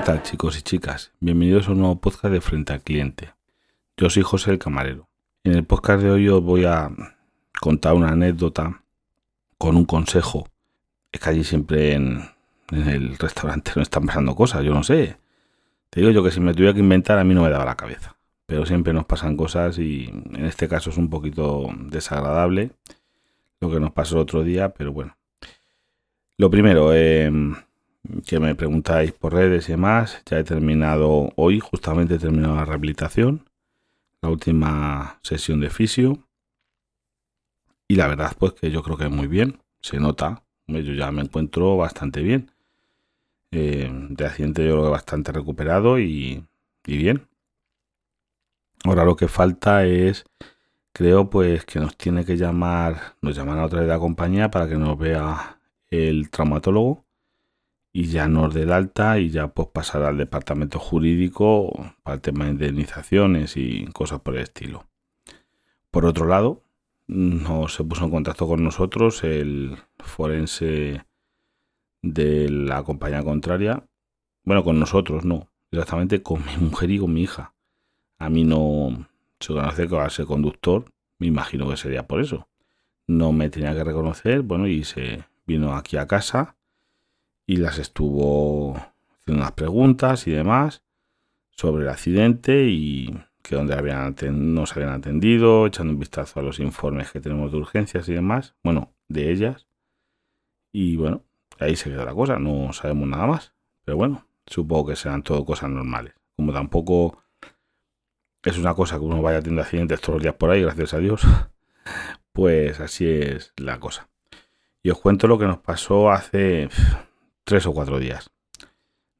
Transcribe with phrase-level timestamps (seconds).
[0.00, 1.12] ¿Qué tal chicos y chicas?
[1.20, 3.34] Bienvenidos a un nuevo podcast de Frente al Cliente.
[3.98, 5.10] Yo soy José el Camarero.
[5.44, 6.90] En el podcast de hoy os voy a
[7.60, 8.82] contar una anécdota
[9.58, 10.48] con un consejo.
[11.12, 12.30] Es que allí siempre en,
[12.70, 15.18] el restaurante no están pasando cosas, yo no sé.
[15.90, 17.76] Te digo yo que si me tuviera que inventar a mí no me daba la
[17.76, 18.16] cabeza.
[18.46, 22.70] Pero siempre nos pasan cosas y en este caso es un poquito desagradable
[23.60, 25.18] lo que nos pasó el otro día, pero bueno.
[26.38, 27.30] Lo primero, eh,
[28.26, 32.64] que me preguntáis por redes y demás, ya he terminado hoy, justamente he terminado la
[32.64, 33.48] rehabilitación,
[34.22, 36.18] la última sesión de fisio.
[37.88, 41.22] Y la verdad, pues que yo creo que muy bien, se nota, yo ya me
[41.22, 42.52] encuentro bastante bien.
[43.52, 46.44] Eh, de accidente yo creo que bastante recuperado y,
[46.86, 47.26] y bien.
[48.84, 50.24] Ahora lo que falta es,
[50.92, 54.68] creo pues que nos tiene que llamar, nos llaman a otra vez la compañía para
[54.68, 57.04] que nos vea el traumatólogo
[57.92, 62.20] y ya nos dé el alta y ya pues pasar al departamento jurídico para el
[62.20, 64.86] tema de indemnizaciones y cosas por el estilo.
[65.90, 66.62] Por otro lado,
[67.08, 71.04] no se puso en contacto con nosotros el forense
[72.02, 73.84] de la compañía contraria.
[74.44, 77.54] Bueno, con nosotros no, exactamente con mi mujer y con mi hija.
[78.18, 79.08] A mí no
[79.40, 80.84] se conoce que va a ser conductor,
[81.18, 82.46] me imagino que sería por eso.
[83.08, 86.56] No me tenía que reconocer, bueno, y se vino aquí a casa
[87.50, 90.84] y las estuvo haciendo unas preguntas y demás
[91.50, 94.14] sobre el accidente y que donde habían
[94.54, 98.54] nos habían atendido, echando un vistazo a los informes que tenemos de urgencias y demás,
[98.62, 99.66] bueno, de ellas.
[100.70, 101.24] Y bueno,
[101.58, 103.52] ahí se quedó la cosa, no sabemos nada más.
[103.84, 106.14] Pero bueno, supongo que serán todo cosas normales.
[106.36, 107.20] Como tampoco
[108.44, 110.98] es una cosa que uno vaya teniendo accidentes todos los días por ahí, gracias a
[110.98, 111.22] Dios,
[112.32, 114.08] pues así es la cosa.
[114.84, 116.68] Y os cuento lo que nos pasó hace
[117.50, 118.30] tres o cuatro días.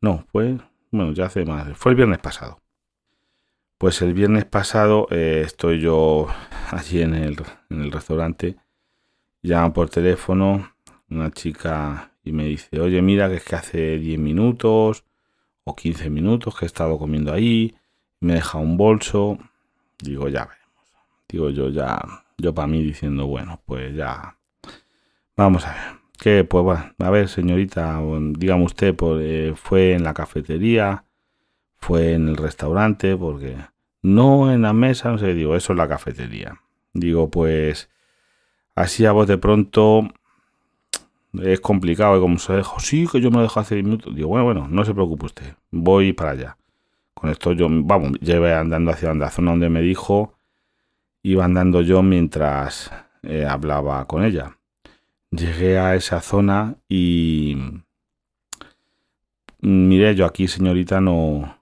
[0.00, 0.56] No, fue,
[0.92, 2.60] bueno, ya hace más, fue el viernes pasado.
[3.76, 6.28] Pues el viernes pasado eh, estoy yo
[6.70, 7.36] allí en el,
[7.70, 8.54] en el restaurante,
[9.42, 10.74] llama por teléfono
[11.10, 15.04] una chica y me dice, oye, mira que es que hace 10 minutos
[15.64, 17.74] o 15 minutos que he estado comiendo ahí,
[18.20, 19.38] me deja un bolso,
[20.00, 20.60] digo, ya veremos.
[21.28, 22.00] Digo yo ya,
[22.38, 24.38] yo para mí diciendo, bueno, pues ya,
[25.36, 25.99] vamos a ver.
[26.20, 27.98] Que, pues bueno, a ver, señorita,
[28.36, 31.04] dígame usted, pues, eh, fue en la cafetería,
[31.78, 33.56] fue en el restaurante, porque
[34.02, 36.60] no en la mesa, no sé, digo, eso es la cafetería.
[36.92, 37.88] Digo, pues,
[38.74, 40.08] así a vos de pronto
[41.42, 44.14] es complicado, y como se dijo, sí, que yo me lo dejo hace 10 minutos.
[44.14, 46.56] Digo, bueno, bueno, no se preocupe usted, voy para allá.
[47.14, 50.34] Con esto yo, vamos, llevé andando hacia la zona donde me dijo,
[51.22, 52.92] iba andando yo mientras
[53.22, 54.59] eh, hablaba con ella
[55.30, 57.56] llegué a esa zona y
[59.60, 61.58] mire, yo aquí, señorita, no,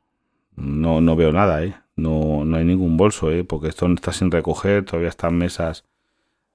[0.56, 1.74] no, no veo nada, ¿eh?
[1.96, 3.44] No, no hay ningún bolso, ¿eh?
[3.44, 5.84] Porque esto está sin recoger, todavía están mesas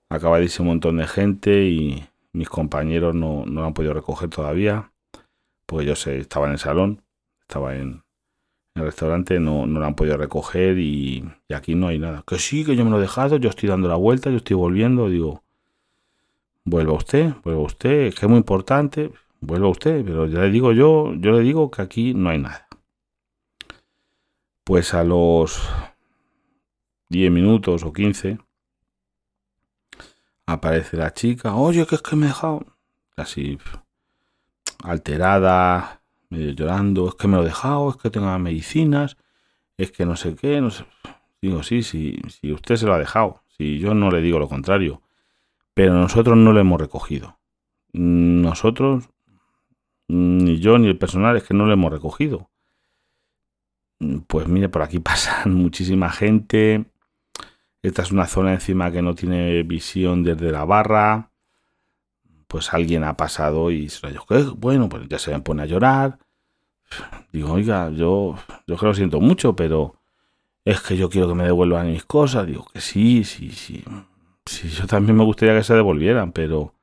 [0.09, 4.91] acabadísimo un montón de gente y mis compañeros no, no lo han podido recoger todavía,
[5.65, 7.03] porque yo sé, estaba en el salón,
[7.41, 8.03] estaba en,
[8.75, 12.23] el restaurante, no, no lo han podido recoger y, y, aquí no hay nada.
[12.25, 14.55] Que sí, que yo me lo he dejado, yo estoy dando la vuelta, yo estoy
[14.55, 15.42] volviendo, digo,
[16.65, 21.13] vuelva usted, vuelva usted, que es muy importante, vuelva usted, pero ya le digo yo,
[21.15, 22.67] yo le digo que aquí no hay nada.
[24.63, 25.69] Pues a los
[27.09, 28.39] 10 minutos o 15
[30.45, 32.65] aparece la chica, oye, que es que me he dejado,
[33.17, 33.57] así
[34.83, 39.17] alterada, medio llorando, es que me lo he dejado, es que tengo medicinas,
[39.77, 40.85] es que no sé qué, no sé.
[41.41, 44.47] Digo, sí, sí, si usted se lo ha dejado, si yo no le digo lo
[44.47, 45.01] contrario
[45.73, 47.39] pero nosotros no lo hemos recogido.
[47.93, 49.09] Nosotros,
[50.07, 52.49] ni yo ni el personal, es que no lo hemos recogido.
[54.27, 56.85] Pues mire, por aquí pasa muchísima gente.
[57.81, 61.31] Esta es una zona encima que no tiene visión desde la barra.
[62.47, 65.63] Pues alguien ha pasado y se lo ha dicho, bueno, pues ya se me pone
[65.63, 66.19] a llorar.
[67.31, 68.35] Digo, oiga, yo,
[68.67, 69.95] yo que lo siento mucho, pero
[70.63, 72.45] es que yo quiero que me devuelvan mis cosas.
[72.45, 73.83] Digo que sí, sí, sí
[74.45, 76.73] sí, yo también me gustaría que se devolvieran, pero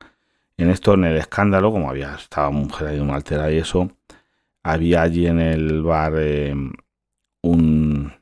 [0.57, 3.91] en esto, en el escándalo, como había, estaba mujer ahí una altera y eso,
[4.63, 6.53] había allí en el bar eh,
[7.41, 8.13] un,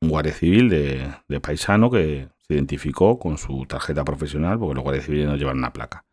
[0.00, 5.04] un guardia civil de, paisano que se identificó con su tarjeta profesional, porque los guardias
[5.06, 6.04] civiles no llevan una placa,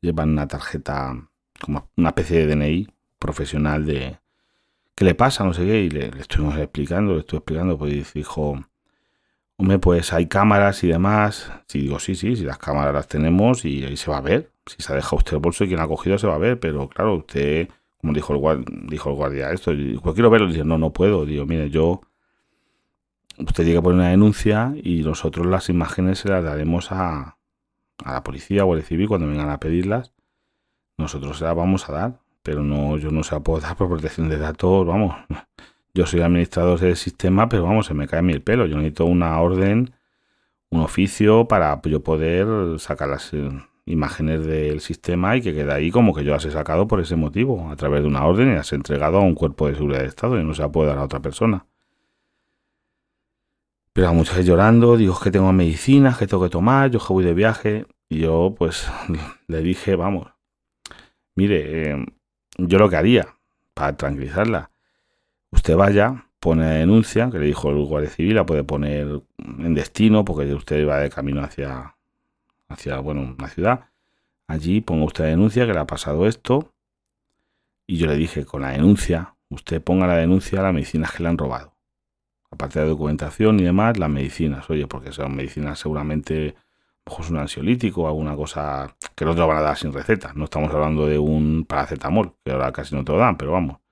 [0.00, 1.28] llevan una tarjeta,
[1.60, 2.88] como una especie de DNI
[3.18, 4.18] profesional de
[4.94, 8.12] qué le pasa, no sé qué, y le, le estuvimos explicando, le estuve explicando, pues
[8.12, 8.62] dijo,
[9.56, 11.52] Hombre, pues hay cámaras y demás.
[11.66, 14.50] Si digo, sí, sí, si las cámaras las tenemos y ahí se va a ver.
[14.66, 16.58] Si se ha dejado usted el bolso y quien ha cogido se va a ver.
[16.58, 17.68] Pero claro, usted
[18.04, 19.72] como dijo el, dijo el guardia, esto,
[20.02, 22.02] pues quiero verlo, dice, no, no puedo, digo, mire, yo,
[23.38, 27.38] usted tiene que poner una denuncia y nosotros las imágenes se las daremos a,
[28.04, 30.12] a la policía o al civil cuando vengan a pedirlas,
[30.98, 33.88] nosotros se las vamos a dar, pero no, yo no se la puedo dar por
[33.88, 35.16] protección de datos, vamos,
[35.94, 38.76] yo soy administrador del sistema, pero vamos, se me cae a mí el pelo, yo
[38.76, 39.94] necesito una orden,
[40.70, 43.48] un oficio para yo poder sacar las eh,
[43.86, 47.16] imágenes del sistema y que quede ahí como que yo las he sacado por ese
[47.16, 50.00] motivo, a través de una orden y las he entregado a un cuerpo de seguridad
[50.00, 51.66] de Estado y no se la puedo dar a otra persona.
[53.92, 57.24] Pero a muchas llorando, digo que tengo medicinas que tengo que tomar, yo que voy
[57.24, 57.86] de viaje.
[58.08, 58.90] Y yo pues
[59.46, 60.26] le dije, vamos,
[61.36, 62.06] mire, eh,
[62.58, 63.28] yo lo que haría
[63.72, 64.70] para tranquilizarla,
[65.54, 70.24] usted vaya, pone denuncia, que le dijo el guardia civil, la puede poner en destino,
[70.24, 71.96] porque usted va de camino hacia,
[72.68, 73.86] hacia bueno, una ciudad.
[74.46, 76.72] Allí ponga usted denuncia que le ha pasado esto.
[77.86, 81.22] Y yo le dije, con la denuncia, usted ponga la denuncia a las medicinas que
[81.22, 81.74] le han robado.
[82.50, 86.54] Aparte de la documentación y demás, las medicinas, oye, porque son medicinas seguramente,
[87.04, 90.32] es un ansiolítico o alguna cosa que no te lo van a dar sin receta.
[90.34, 93.83] No estamos hablando de un paracetamol, que ahora casi no te lo dan, pero vamos.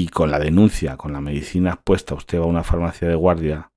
[0.00, 3.70] Y con la denuncia, con la medicina puesta, usted va a una farmacia de guardia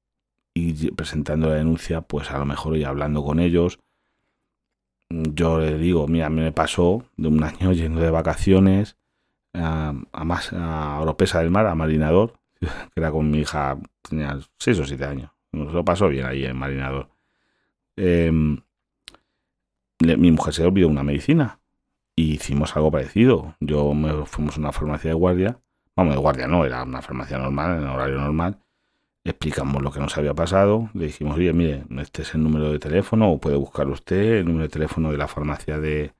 [0.53, 3.79] y presentando la denuncia, pues a lo mejor y hablando con ellos,
[5.09, 8.95] yo le digo, mira, a mí me pasó de un año yendo de vacaciones
[9.53, 9.93] a,
[10.23, 14.85] más a Oropesa del Mar, a Marinador, que era con mi hija, tenía 6 o
[14.85, 15.31] 7 años.
[15.51, 17.09] Nos lo pasó bien ahí en Marinador.
[17.97, 18.61] Em,
[19.99, 21.59] mi mujer se olvidó una medicina
[22.15, 23.57] y hicimos algo parecido.
[23.59, 25.59] Yo me fuimos a una farmacia de guardia,
[25.95, 28.57] vamos, de guardia no, era una farmacia normal, en horario normal.
[29.25, 32.79] Explicamos lo que nos había pasado, le dijimos, oye, mire, este es el número de
[32.79, 36.13] teléfono, o puede buscar usted el número de teléfono de la farmacia de,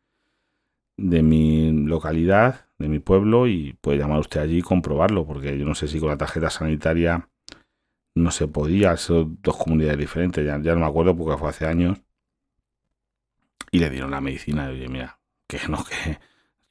[0.98, 5.66] de mi localidad, de mi pueblo, y puede llamar usted allí y comprobarlo, porque yo
[5.66, 7.28] no sé si con la tarjeta sanitaria
[8.16, 12.00] no se podía, son dos comunidades diferentes, ya, no me acuerdo porque fue hace años
[13.72, 14.70] y le dieron la medicina.
[14.70, 16.20] Oye, mira, que no, que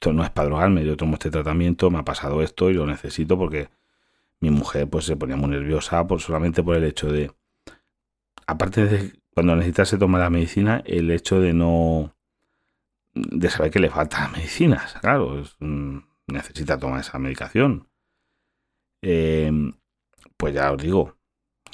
[0.03, 2.85] esto no es para drogarme, yo tomo este tratamiento, me ha pasado esto y lo
[2.85, 3.69] necesito porque
[4.41, 7.31] mi mujer pues se ponía muy nerviosa por solamente por el hecho de,
[8.45, 12.13] aparte de cuando necesitarse tomar la medicina, el hecho de no,
[13.13, 17.87] de saber que le faltan medicinas, claro, mm, necesita tomar esa medicación.
[19.01, 19.71] Em,
[20.35, 21.15] pues ya os digo,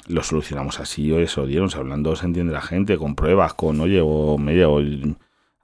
[0.06, 4.00] lo solucionamos así, o eso dieron, hablando se entiende la gente, con pruebas, con, oye,
[4.00, 4.80] o me llevo,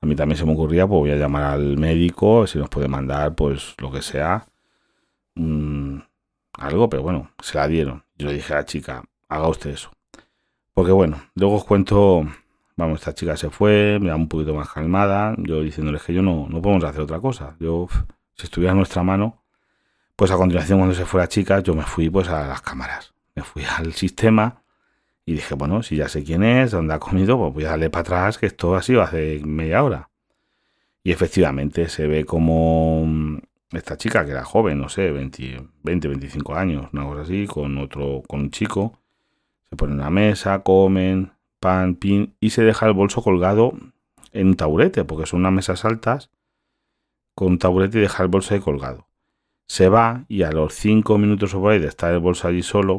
[0.06, 2.88] a mí también se me ocurría, pues voy a llamar al médico, si nos puede
[2.88, 4.46] mandar, pues lo que sea,
[5.34, 8.04] algo, pero bueno, se la dieron.
[8.16, 9.90] Yo le dije a la chica, haga usted eso.
[10.72, 12.26] Porque bueno, luego os cuento,
[12.76, 16.22] vamos, esta chica se fue, me da un poquito más calmada, yo diciéndoles que yo
[16.22, 17.56] no, no podemos hacer otra cosa.
[17.60, 17.88] Yo,
[18.34, 19.42] si estuviera en nuestra mano,
[20.14, 23.16] pues a continuación cuando se fue la chica, yo me fui pues a las cámaras
[23.36, 24.62] me fui al sistema
[25.28, 27.90] y dije, bueno, si ya sé quién es, dónde ha comido, pues voy a darle
[27.90, 30.08] para atrás, que esto ha sido hace media hora.
[31.02, 33.38] Y efectivamente se ve como mm,
[33.72, 37.76] esta chica, que era joven, no sé, 20, 20 25 años, una cosa así, con
[37.78, 39.00] otro, con un chico,
[39.68, 43.72] se pone en una mesa, comen, pan, pin, y se deja el bolso colgado
[44.30, 46.30] en un taburete, porque son unas mesas altas,
[47.34, 49.08] con un taburete y deja el bolso ahí colgado.
[49.66, 52.62] Se va y a los 5 minutos o por ahí de estar el bolso allí
[52.62, 52.98] solo,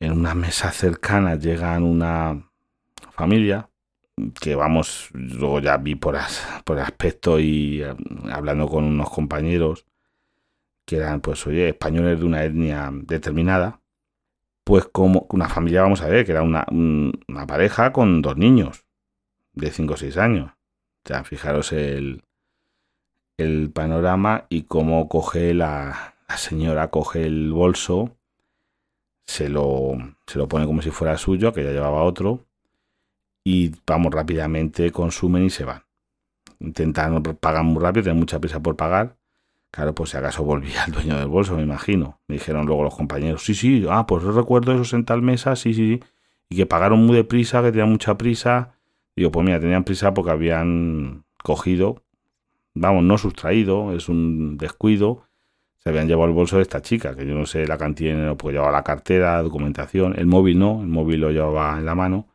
[0.00, 2.50] en una mesa cercana llegan una
[3.12, 3.68] familia
[4.40, 6.16] que vamos, luego ya vi por,
[6.64, 7.94] por aspecto y eh,
[8.32, 9.86] hablando con unos compañeros
[10.84, 13.80] que eran, pues, oye, españoles de una etnia determinada,
[14.64, 18.84] pues como una familia, vamos a ver, que era una, una pareja con dos niños
[19.52, 20.50] de 5 o 6 años.
[21.04, 22.24] O sea, fijaros el,
[23.38, 28.16] el panorama y cómo coge la, la señora, coge el bolso
[29.30, 29.96] se lo,
[30.26, 32.46] se lo pone como si fuera suyo, que ya llevaba otro,
[33.44, 35.84] y vamos rápidamente, consumen y se van.
[36.58, 39.16] Intentan pagar muy rápido, tienen mucha prisa por pagar.
[39.70, 42.18] Claro, pues si acaso volvía el dueño del bolso, me imagino.
[42.26, 45.74] Me dijeron luego los compañeros, sí, sí, ah, pues recuerdo eso en tal mesa, sí,
[45.74, 46.04] sí, sí.
[46.48, 48.74] Y que pagaron muy deprisa, que tenían mucha prisa.
[49.14, 52.02] Digo, pues mira, tenían prisa porque habían cogido,
[52.74, 55.22] vamos, no sustraído, es un descuido,
[55.82, 58.16] se habían llevado el bolso de esta chica, que yo no sé la cantidad de
[58.16, 61.94] dinero, porque llevaba la cartera, documentación, el móvil no, el móvil lo llevaba en la
[61.94, 62.28] mano,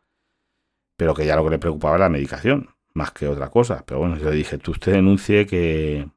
[0.96, 3.84] pero que ya lo que le preocupaba era la medicación, más que otra cosa.
[3.86, 6.08] Pero bueno, yo le dije, tú usted denuncie que,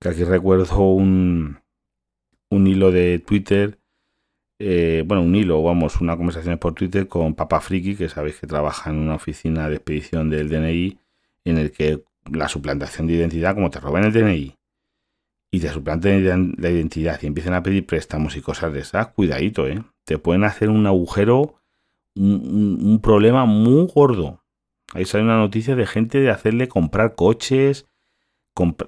[0.00, 1.58] que aquí recuerdo un,
[2.50, 3.78] un hilo de Twitter,
[4.58, 8.46] eh, bueno, un hilo, vamos, una conversación por Twitter con Papa Friki, que sabéis que
[8.46, 10.98] trabaja en una oficina de expedición del DNI,
[11.44, 14.57] en el que la suplantación de identidad, como te roban el DNI,
[15.50, 19.66] y te suplanten la identidad y empiecen a pedir préstamos y cosas de esas, cuidadito,
[19.66, 19.82] ¿eh?
[20.04, 21.56] Te pueden hacer un agujero,
[22.14, 24.42] un, problema muy gordo.
[24.92, 27.86] Ahí sale una noticia de gente de hacerle comprar coches,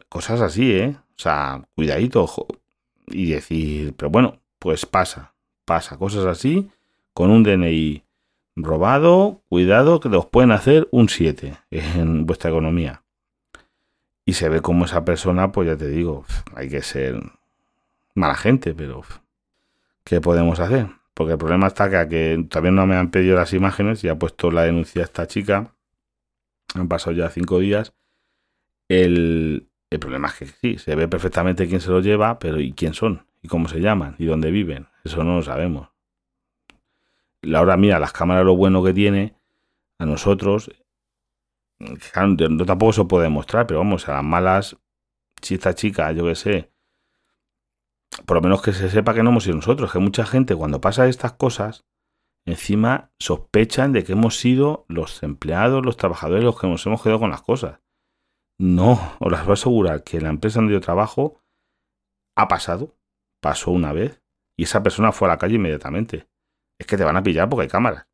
[0.08, 0.96] cosas así, ¿eh?
[0.98, 2.26] O sea, cuidadito.
[3.06, 6.70] Y decir, pero bueno, pues pasa, pasa, cosas así,
[7.12, 8.04] con un DNI
[8.56, 13.02] robado, cuidado que los pueden hacer un 7 en vuestra economía.
[14.30, 17.20] Y se ve como esa persona, pues ya te digo, hay que ser
[18.14, 19.02] mala gente, pero
[20.04, 20.86] ¿qué podemos hacer?
[21.14, 24.52] Porque el problema está que, que no me han pedido las imágenes y ha puesto
[24.52, 25.74] la denuncia esta chica.
[26.76, 27.92] Han pasado ya cinco días.
[28.86, 32.72] El, el problema es que sí, se ve perfectamente quién se lo lleva, pero ¿y
[32.72, 33.26] quién son?
[33.42, 34.14] ¿Y cómo se llaman?
[34.20, 34.86] ¿Y dónde viven?
[35.02, 35.88] Eso no lo sabemos.
[37.52, 39.34] Ahora mira, las cámaras lo bueno que tiene
[39.98, 40.70] a nosotros
[41.80, 44.76] no tampoco se puede demostrar, pero vamos, a las malas,
[45.40, 46.72] si esta chica, yo que sé,
[48.26, 50.80] por lo menos que se sepa que no hemos sido nosotros, que mucha gente cuando
[50.80, 51.84] pasa estas cosas,
[52.46, 57.20] encima sospechan de que hemos sido los empleados, los trabajadores, los que nos hemos quedado
[57.20, 57.80] con las cosas.
[58.58, 61.40] No, os las voy a asegurar que la empresa donde yo trabajo
[62.36, 62.96] ha pasado,
[63.40, 64.22] pasó una vez,
[64.56, 66.28] y esa persona fue a la calle inmediatamente.
[66.78, 68.06] Es que te van a pillar porque hay cámaras.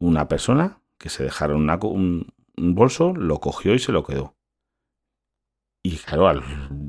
[0.00, 2.37] Una persona que se dejaron una, un, un
[2.74, 4.36] bolso, lo cogió y se lo quedó.
[5.82, 6.42] Y claro, al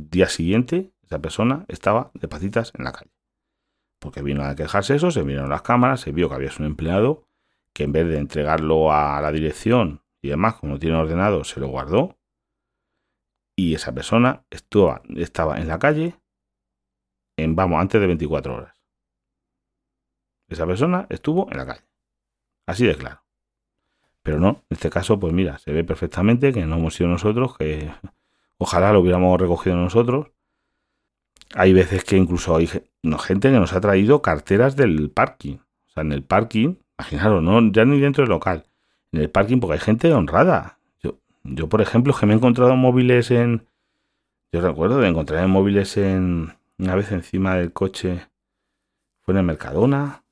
[0.09, 3.11] día siguiente, esa persona estaba de patitas en la calle.
[3.99, 7.25] Porque vino a quejarse eso, se miraron las cámaras, se vio que había un empleado
[7.73, 11.67] que en vez de entregarlo a la dirección y demás, como tiene ordenado, se lo
[11.67, 12.17] guardó.
[13.55, 16.19] Y esa persona estaba en la calle
[17.37, 18.75] en, vamos, antes de 24 horas.
[20.49, 21.87] Esa persona estuvo en la calle.
[22.65, 23.23] Así de claro.
[24.23, 27.57] Pero no, en este caso, pues mira, se ve perfectamente que no hemos sido nosotros,
[27.57, 27.89] que
[28.57, 30.27] ojalá lo hubiéramos recogido nosotros.
[31.55, 35.55] Hay veces que incluso hay gente que nos ha traído carteras del parking.
[35.55, 38.65] O sea, en el parking, imaginaros, no, ya ni dentro del local,
[39.11, 40.77] en el parking, porque hay gente honrada.
[41.01, 43.65] Yo, yo por ejemplo, que me he encontrado móviles en.
[44.51, 46.53] Yo recuerdo de encontrar móviles en.
[46.77, 48.27] Una vez encima del coche.
[49.21, 50.23] Fue en el Mercadona.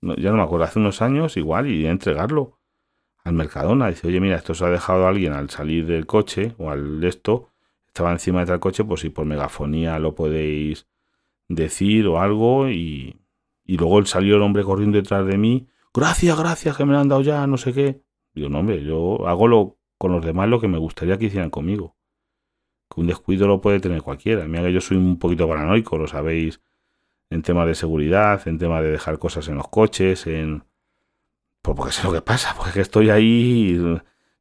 [0.00, 2.55] ya no me acuerdo, hace unos años igual, y entregarlo
[3.26, 3.88] al Mercadona.
[3.88, 7.50] Dice, oye, mira, esto se ha dejado alguien al salir del coche o al esto,
[7.88, 10.86] estaba encima de tal coche, pues si por megafonía lo podéis
[11.48, 12.70] decir o algo.
[12.70, 13.20] Y,
[13.64, 15.66] y luego salió el hombre corriendo detrás de mí.
[15.92, 18.00] Gracias, gracias, que me lo han dado ya, no sé qué.
[18.32, 21.50] Digo, no, hombre, yo hago lo, con los demás lo que me gustaría que hicieran
[21.50, 21.96] conmigo.
[22.88, 24.46] Que un descuido lo puede tener cualquiera.
[24.46, 26.60] Mira que yo soy un poquito paranoico, lo sabéis,
[27.30, 30.62] en temas de seguridad, en temas de dejar cosas en los coches, en
[31.66, 33.76] pues porque sé lo que pasa, porque es que estoy ahí,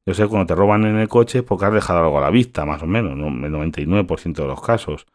[0.05, 2.65] yo sé, cuando te roban en el coche, porque has dejado algo a la vista,
[2.65, 5.07] más o menos, el 99% de los casos.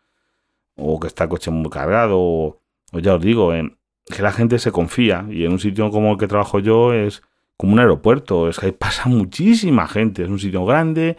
[0.77, 2.61] O que está el coche muy cargado, o,
[2.95, 6.27] ya os digo, que la gente se confía, y en un sitio como el que
[6.27, 7.23] trabajo yo es
[7.57, 11.17] como un aeropuerto, es que ahí pasa muchísima gente, es un sitio grande,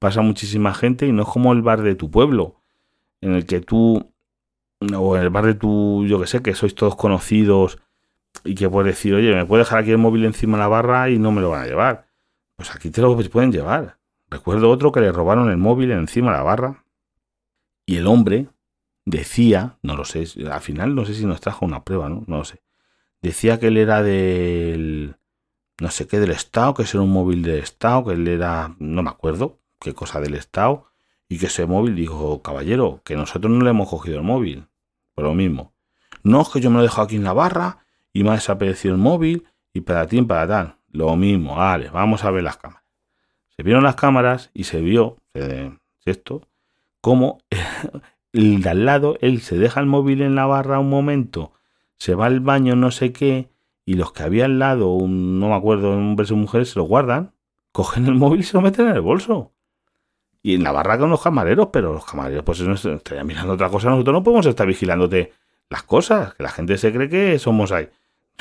[0.00, 2.56] pasa muchísima gente, y no es como el bar de tu pueblo,
[3.20, 4.10] en el que tú,
[4.80, 7.78] o en el bar de tu, yo que sé, que sois todos conocidos,
[8.44, 11.10] y que puedes decir, oye, me puede dejar aquí el móvil encima de la barra
[11.10, 12.08] y no me lo van a llevar.
[12.56, 13.98] Pues aquí te lo pueden llevar.
[14.30, 16.84] Recuerdo otro que le robaron el móvil encima de la barra
[17.86, 18.48] y el hombre
[19.04, 22.24] decía, no lo sé, al final no sé si nos trajo una prueba, ¿no?
[22.26, 22.62] No lo sé.
[23.20, 25.16] Decía que él era del,
[25.80, 29.02] no sé qué, del Estado, que era un móvil del Estado, que él era, no
[29.02, 30.86] me acuerdo qué cosa del Estado,
[31.28, 34.66] y que ese móvil dijo, caballero, que nosotros no le hemos cogido el móvil,
[35.14, 35.72] por lo mismo.
[36.22, 37.81] No, es que yo me lo he dejado aquí en la barra
[38.12, 40.76] y me ha desaparecido el móvil y para ti para tal.
[40.90, 42.84] Lo mismo, vale, vamos a ver las cámaras.
[43.56, 45.18] Se vieron las cámaras y se vio
[46.04, 46.42] esto,
[47.00, 47.38] como
[48.32, 51.52] el de al lado, él se deja el móvil en la barra un momento,
[51.98, 53.50] se va al baño no sé qué,
[53.84, 57.32] y los que había al lado, no me acuerdo, un verso mujeres, se lo guardan,
[57.72, 59.52] cogen el móvil y se lo meten en el bolso.
[60.42, 63.68] Y en la barra con los camareros, pero los camareros pues no estarían mirando otra
[63.68, 65.32] cosa, nosotros no podemos estar vigilándote
[65.70, 67.88] las cosas, que la gente se cree que somos ahí.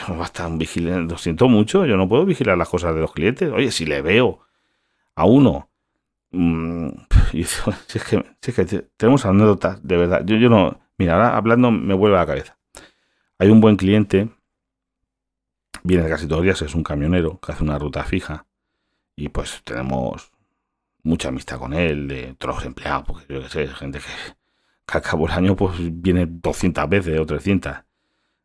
[0.08, 3.52] No estar vigilando, lo siento mucho, yo no puedo vigilar las cosas de los clientes.
[3.52, 4.42] Oye, si le veo
[5.16, 5.70] a uno,
[6.32, 6.90] mm,
[7.32, 8.64] si es, que,
[8.98, 10.24] tenemos anécdotas, de verdad.
[10.26, 12.58] Yo, yo no, mira, ahora hablando me vuelve a la cabeza.
[13.38, 14.30] Hay un buen cliente,
[15.84, 18.46] viene casi todos los días, es un camionero que hace una ruta fija
[19.16, 20.32] y pues tenemos
[21.04, 24.34] mucha amistad con él, de todos empleados, porque yo que sé, gente que,
[24.92, 27.78] que cabo del año pues viene 200 veces o 300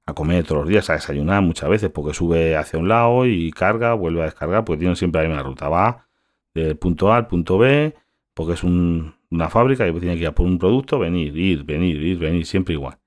[0.07, 3.51] a comer todos los días, a desayunar muchas veces, porque sube hacia un lado y
[3.51, 5.69] carga, vuelve a descargar, porque tiene siempre la misma ruta.
[5.69, 6.07] Va
[6.55, 7.95] del punto A al punto B,
[8.33, 11.65] porque es un, una fábrica y tiene que ir a por un producto, venir, ir,
[11.65, 12.99] venir, ir, venir, siempre igual.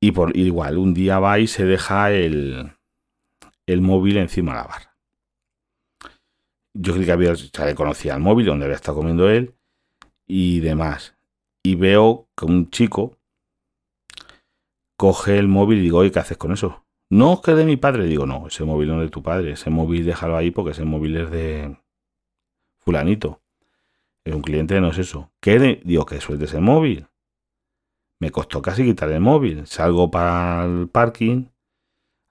[0.00, 2.72] Y por igual, un día va y se deja el,
[3.66, 4.96] el móvil encima de la barra.
[6.74, 9.54] Yo creí que había, ya conocía el móvil, donde había estado comiendo él
[10.26, 11.16] y demás.
[11.62, 13.18] Y veo que un chico
[14.96, 16.84] coge el móvil y digo, oye, ¿qué haces con eso?
[17.10, 18.04] No, que de mi padre.
[18.04, 19.52] Digo, no, ese móvil no es de tu padre.
[19.52, 21.76] Ese móvil déjalo ahí porque ese móvil es de
[22.78, 23.40] fulanito.
[24.24, 25.30] Es un cliente, no es eso.
[25.40, 25.80] ¿Qué?
[25.84, 27.06] Digo, que sueltes el móvil.
[28.20, 29.66] Me costó casi quitar el móvil.
[29.66, 31.46] Salgo para el parking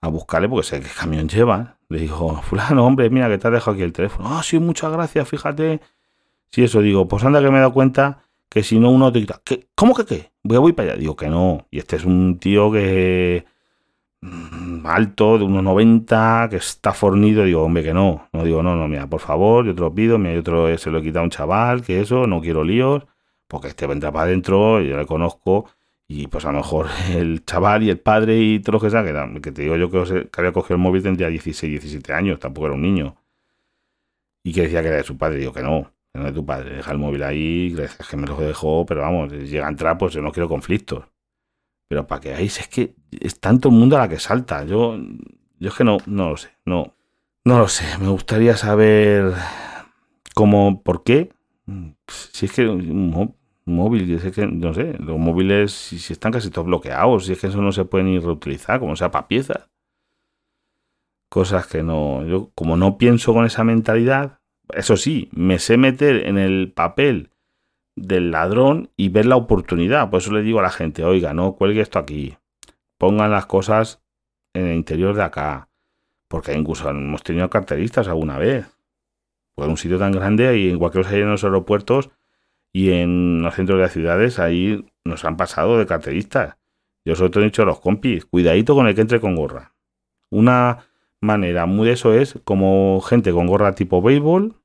[0.02, 1.78] a buscarle porque sé qué camión lleva.
[1.90, 4.36] Le digo, fulano, hombre, mira que te has dejado aquí el teléfono.
[4.36, 5.82] Ah, sí, muchas gracias, fíjate.
[6.50, 9.20] Sí, eso digo, pues anda que me he dado cuenta que si no uno te
[9.20, 9.42] quita.
[9.44, 9.68] ¿Qué?
[9.74, 10.32] ¿Cómo que qué?
[10.44, 11.00] Voy voy para allá.
[11.00, 11.66] Digo que no.
[11.72, 13.46] Y este es un tío que
[14.22, 18.30] mm, alto, de unos 90, que está fornido, digo, hombre, que no.
[18.32, 20.92] No digo, no, no, mira, por favor, yo te lo pido, mira, yo otro se
[20.92, 23.04] lo he quitado a un chaval, que eso, no quiero líos,
[23.48, 25.66] porque este vendrá para adentro, yo le conozco,
[26.08, 29.04] y pues a lo mejor el chaval y el padre y todo lo que sea,
[29.04, 32.68] que, que te digo yo que, había cogido el móvil tendría 16, 17 años, tampoco
[32.68, 33.16] era un niño.
[34.44, 36.46] Y que decía que era de su padre, digo que no, que no es tu
[36.46, 39.98] padre, deja el móvil ahí, gracias que me lo dejó, pero vamos, llega a entrar,
[39.98, 41.06] pues yo no quiero conflictos.
[41.88, 44.64] Pero para que veáis, es que es tanto el mundo a la que salta.
[44.64, 44.98] Yo,
[45.60, 46.96] yo es que no, no lo sé, no,
[47.46, 47.86] no lo sé.
[48.00, 49.34] Me gustaría saber
[50.34, 51.34] cómo, por qué.
[52.08, 56.50] Si es que un móvil, es que, no sé, los móviles, si, si, están casi
[56.50, 59.70] todos bloqueados, si es que eso no se puede ni reutilizar, como sea para piezas.
[61.30, 64.40] Cosas que no, yo como no pienso con esa mentalidad,
[64.76, 67.30] eso sí, me sé meter en el papel
[67.96, 70.10] del ladrón y ver la oportunidad.
[70.10, 72.38] Por eso le digo a la gente, oiga, no cuelgue esto aquí.
[72.98, 74.02] Pongan las cosas
[74.54, 75.70] en el interior de acá.
[76.28, 78.68] Porque incluso hemos tenido carteristas alguna vez.
[79.56, 82.10] Por un sitio tan grande y en cualquier en los aeropuertos
[82.72, 86.58] y en los centros de las ciudades, ahí nos han pasado de carteristas.
[87.06, 89.76] Yo sobre todo he dicho a los compis, cuidadito con el que entre con gorra.
[90.32, 90.88] Una
[91.22, 94.56] manera muy de eso es como gente con gorra tipo béisbol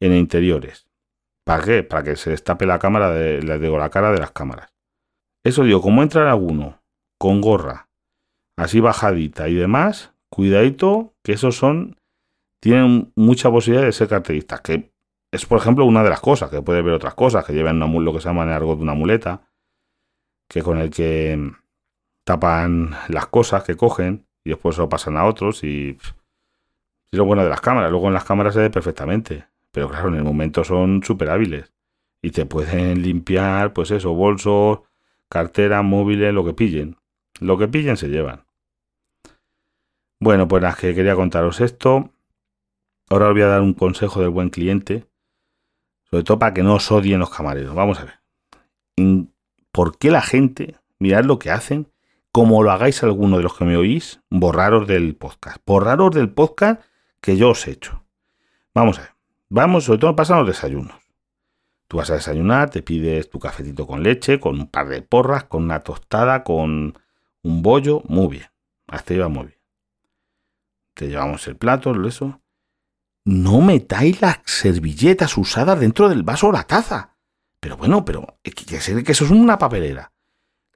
[0.00, 0.88] en interiores.
[1.44, 1.82] ¿Para qué?
[1.82, 4.72] Para que se destape la cámara de, la cara de las cámaras.
[5.44, 6.82] Eso digo, como entra alguno
[7.18, 7.88] con gorra,
[8.56, 11.96] así bajadita y demás, cuidadito, que esos son,
[12.60, 14.90] tienen mucha posibilidad de ser carteristas, que
[15.32, 18.12] es por ejemplo una de las cosas, que puede ver otras cosas, que llevan lo
[18.12, 19.42] que se llama en argot una muleta,
[20.48, 21.52] que con el que
[22.24, 25.98] tapan las cosas que cogen y después lo pasan a otros y
[27.12, 27.90] es lo bueno de las cámaras.
[27.90, 29.49] Luego en las cámaras se ve perfectamente.
[29.72, 31.72] Pero claro, en el momento son súper hábiles.
[32.22, 34.80] Y te pueden limpiar, pues eso, bolsos,
[35.28, 36.96] cartera, móviles, lo que pillen.
[37.40, 38.44] Lo que pillen se llevan.
[40.18, 42.10] Bueno, pues las que quería contaros esto.
[43.08, 45.06] Ahora os voy a dar un consejo del buen cliente.
[46.10, 47.74] Sobre todo para que no os odien los camareros.
[47.74, 48.20] Vamos a ver.
[49.72, 51.90] ¿Por qué la gente, mirad lo que hacen,
[52.32, 55.58] como lo hagáis alguno de los que me oís, borraros del podcast.
[55.64, 56.82] Borraros del podcast
[57.20, 58.04] que yo os he hecho.
[58.74, 59.19] Vamos a ver.
[59.50, 60.94] Vamos, sobre todo pasan los desayunos.
[61.88, 65.44] Tú vas a desayunar, te pides tu cafetito con leche, con un par de porras,
[65.44, 66.96] con una tostada, con
[67.42, 68.46] un bollo, muy bien.
[68.86, 69.58] Hasta iba muy bien.
[70.94, 72.40] Te llevamos el plato, eso.
[73.24, 77.16] No metáis las servilletas usadas dentro del vaso o la taza.
[77.58, 80.12] Pero bueno, pero que, que eso es una papelera.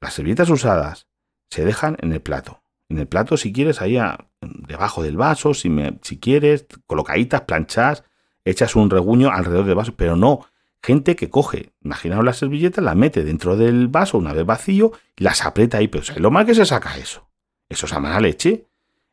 [0.01, 1.07] Las servilletas usadas
[1.49, 2.65] se dejan en el plato.
[2.89, 3.99] En el plato, si quieres, ahí
[4.41, 8.03] debajo del vaso, si, me, si quieres, colocaditas, planchadas,
[8.45, 10.47] echas un reguño alrededor del vaso, pero no.
[10.83, 15.45] Gente que coge, imaginaos la servilleta, la mete dentro del vaso una vez vacío las
[15.47, 15.89] aprieta ahí.
[15.89, 17.27] Pero ¿sabes lo mal que se saca eso?
[17.69, 18.67] Eso es a mala leche.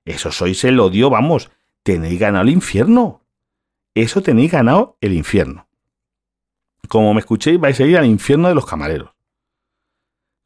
[0.03, 1.49] Eso sois el odio, vamos.
[1.83, 3.21] Tenéis ganado el infierno.
[3.95, 5.67] Eso tenéis ganado el infierno.
[6.89, 9.11] Como me escuchéis, vais a ir al infierno de los camareros.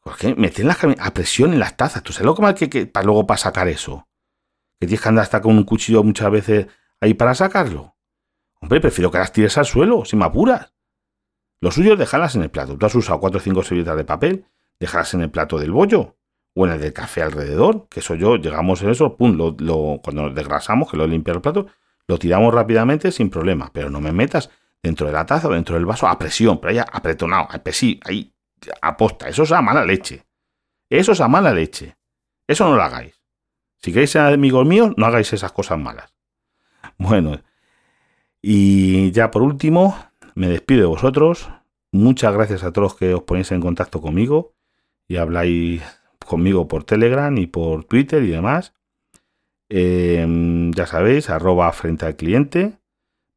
[0.01, 0.35] ¿Por qué?
[0.35, 2.03] Meten las a presión en las tazas.
[2.03, 4.07] ¿Tú sabes lo que mal que, para luego para sacar eso?
[4.79, 6.67] Que tienes que andar hasta con un cuchillo muchas veces
[7.01, 7.94] ahí para sacarlo.
[8.65, 10.73] Hombre, prefiero que las tires al suelo, sin me apuras.
[11.61, 12.75] Lo suyo es dejarlas en el plato.
[12.75, 14.45] Tú has usado cuatro o cinco servilletas de papel,
[14.79, 16.15] dejarlas en el plato del bollo
[16.55, 20.31] o en el del café alrededor, que eso yo, llegamos en eso, pum, lo, cuando
[20.31, 21.67] desgrasamos, que lo limpiamos el plato,
[22.07, 23.69] lo tiramos rápidamente sin problema.
[23.71, 24.49] Pero no me metas
[24.81, 28.33] dentro de la taza o dentro del vaso a presión, pero ahí apretonado, sí, ahí
[28.81, 29.29] aposta.
[29.29, 30.25] Eso es a mala leche.
[30.89, 31.97] Eso es a mala leche.
[32.47, 33.21] Eso no lo hagáis.
[33.77, 36.15] Si queréis ser amigos míos, no hagáis esas cosas malas.
[36.97, 37.39] Bueno,
[38.47, 39.97] y ya por último,
[40.35, 41.49] me despido de vosotros.
[41.91, 44.53] Muchas gracias a todos los que os ponéis en contacto conmigo
[45.07, 45.81] y habláis
[46.23, 48.75] conmigo por Telegram y por Twitter y demás.
[49.67, 52.77] Em, ya sabéis, arroba frente al cliente.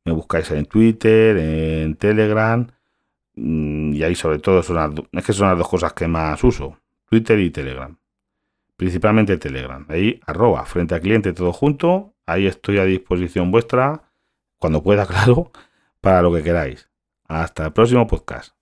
[0.04, 2.66] Me buscáis en Twitter, en Telegram.
[3.34, 4.66] Mm, y ahí sobre todo es
[5.24, 6.80] que son las dos cosas que más uso.
[7.06, 7.96] Twitter y Telegram.
[8.76, 9.86] Principalmente Telegram.
[9.88, 12.12] Ahí arroba frente al cliente todo junto.
[12.26, 14.07] Ahí estoy a disposición vuestra
[14.58, 15.50] cuando pueda, claro,
[16.00, 16.88] para lo que queráis.
[17.24, 18.57] Hasta el próximo podcast.